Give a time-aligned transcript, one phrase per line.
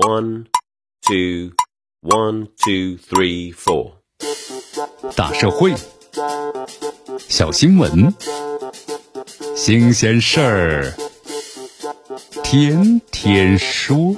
[0.00, 0.46] One,
[1.02, 1.52] two,
[2.00, 3.96] one, two, three, four。
[5.14, 5.74] 大社会，
[7.28, 8.14] 小新闻，
[9.54, 10.94] 新鲜事儿，
[12.42, 14.16] 天天说。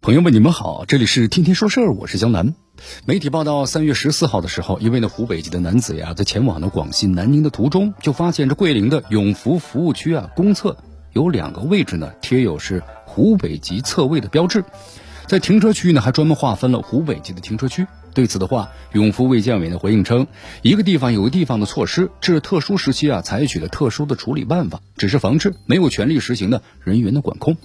[0.00, 2.56] 朋友们，你们好，这里是天天说事儿，我是江南。
[3.06, 10.76] 媒体报道，三月十四号的时候，一位呢湖北籍的男子呀，在前往呢广西南宁的途中，就发现这桂林的永福服务区啊公厕
[11.14, 14.64] 有两个位置呢贴有是湖北籍侧位的标志，
[15.28, 17.86] 在停车区呢还专门划分了湖北籍的停车区。
[18.12, 20.26] 对此的话，永福卫健委呢回应称，
[20.62, 27.56] 一个地方有个地方的措施，这是特殊时期啊采取的特殊的处理办法，只是防治，没有权利实行的人员的管控。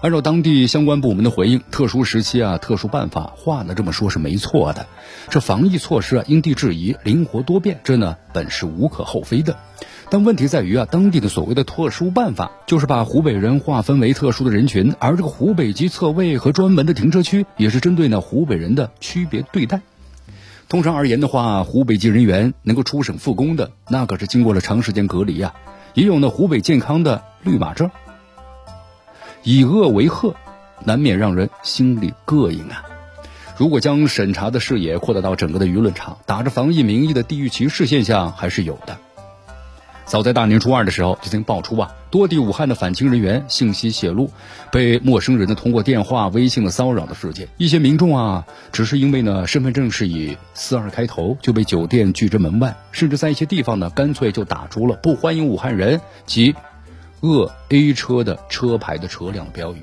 [0.00, 4.86] 按照当地相关部门的回应，特殊时期啊，特殊办法，话呢这么说是没错的。
[5.30, 9.56] 这防疫措施啊，因地制宜，灵活多变，这呢本是无可厚非的。
[10.10, 19.82] 但问题在于啊，当地的所谓的特殊办法，就是把湖北人划分为特殊的人群，而这个湖北籍侧位和专门的停车区，也是针对呢湖北人的区别对待。
[20.66, 25.54] 通常而言的话，湖北籍人员能够出省复工的，那可是经过了长时间隔离啊，
[25.92, 27.90] 也有呢湖北健康的绿码证。
[29.42, 30.34] 以恶为贺，
[30.84, 32.82] 难免让人心里膈应啊！
[33.58, 38.98] 如果将审查的视野扩大到整个的舆论场，打着防疫名义的地域歧视现象还是有的。
[40.08, 44.30] 早在大年初二的时候，就曾爆出啊，多地武汉的返京人员信息泄露，
[44.72, 47.48] 被陌生人呢通过电话、微信的骚扰的事件。
[47.58, 56.54] 一些民众啊，只是因为呢身份证是以四二开头，就被酒店拒之门外，甚至在一些地方呢，干脆就打出了“不欢迎武汉人”及。
[57.20, 59.82] 鄂 A 车的车牌的车辆标语。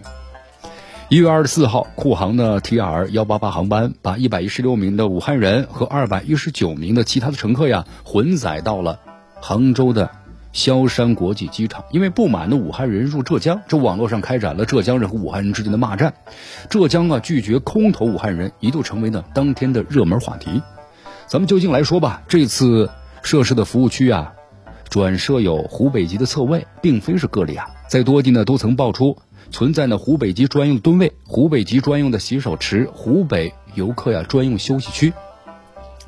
[1.10, 9.02] 一月二十四号，库航的 TR 幺八八航班把一百一十六名的武汉人和二百一十九名的其他的乘客呀混载到了
[9.48, 10.10] 杭州的
[10.54, 11.86] 萧山国际机场。
[11.92, 16.16] 因为不满的武汉人入浙江，这网络上开展了浙江人和武汉人之间的骂战。
[16.68, 20.64] 浙江啊拒绝空投武汉人，一度成为呢当天的热门话题。
[21.28, 22.90] 咱们就近来说吧，这次
[23.22, 24.34] 设施的服务区啊。
[24.90, 29.18] 转设有湖北籍的侧位，并非是个例啊，在多地呢都曾爆出
[29.52, 35.14] 存在呢湖北籍专用蹲位、湖北籍专用的洗手池、湖北游客呀专用休息区。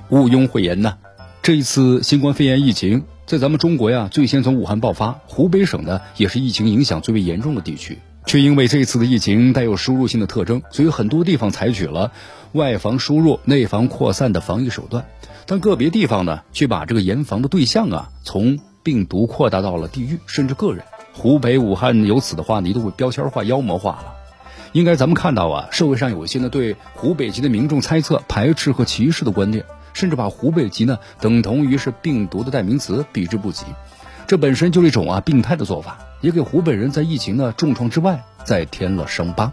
[0.09, 0.97] 毋庸讳言呢，
[1.43, 12.13] 这一次新冠肺炎疫情在咱们中国呀最先从武汉爆发，湖北省呢也是疫情影响最为严重的地区，却因为这次的疫情带有输入性的特征，所以很多地方采取了
[12.53, 15.03] 外防输入、内防扩散的防疫手段。
[15.45, 20.85] 但个别地方呢，却把这个严防的对象啊，从病毒扩大到了地域，甚至个人。
[21.11, 24.13] 湖北武汉由此的话，呢都会标签化、妖魔化了。
[24.71, 29.65] 应该咱们看到啊，社会上有一些呢对湖北籍的民众猜测、排斥和歧视的观念，
[29.97, 33.65] 甚至把湖北籍呢等同于是病毒的代名词，避之不及。
[34.27, 39.51] 这本身就是一种啊病态的做法，也给湖北人在疫情的重创之外再添了伤疤。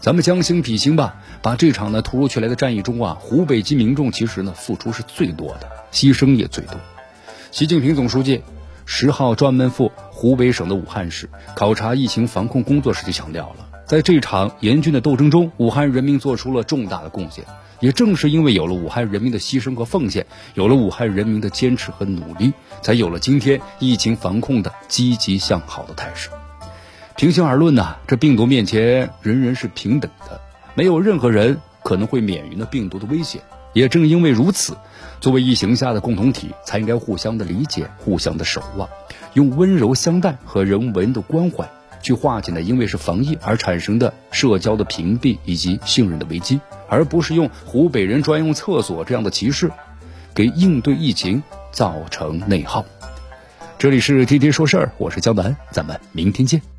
[0.00, 6.74] 咱们将心比心吧，把这场呢突如其来的战役中啊，湖北籍民众其实呢付出是最多的，牺牲也最多。
[7.52, 8.42] 习近平总书记
[8.86, 17.44] 十号专门赴湖北省的武汉市考察疫情防控工作时就强调了，在这场严峻的斗争中，武汉人民做出了重大的贡献。
[17.78, 22.52] 也正是因为有了武汉人民的牺牲和奉献，有了武汉人民的坚持和努力，
[22.82, 26.30] 才有了今天疫情防控的积极向好的态势。
[27.16, 30.40] 平心而论呢，这病毒面前人人是平等的，
[30.74, 33.40] 没有任何人可能会免于那病毒的危险。
[33.72, 34.76] 也正因为如此，
[35.20, 38.88] 作为疫情下的共同体，才应该互相的理解、互相的守望，
[39.34, 41.68] 用温柔相待和人文的关怀
[42.06, 49.72] 去化解呢因为是防疫而产生的社交的屏蔽以及信任的危机，而不是用湖北人专用厕所这样的歧视，
[50.32, 52.84] 给应对疫情造成内耗。
[53.76, 56.75] 这里是天天说事儿，我是江南，咱们明天见。